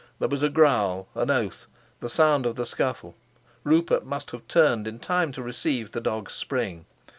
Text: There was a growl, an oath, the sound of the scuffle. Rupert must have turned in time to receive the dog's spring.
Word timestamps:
There 0.17 0.27
was 0.29 0.41
a 0.41 0.49
growl, 0.49 1.07
an 1.13 1.29
oath, 1.29 1.67
the 1.99 2.09
sound 2.09 2.47
of 2.47 2.55
the 2.55 2.65
scuffle. 2.65 3.13
Rupert 3.63 4.03
must 4.03 4.31
have 4.31 4.47
turned 4.47 4.87
in 4.87 4.97
time 4.97 5.31
to 5.33 5.43
receive 5.43 5.91
the 5.91 6.01
dog's 6.01 6.33
spring. 6.33 6.87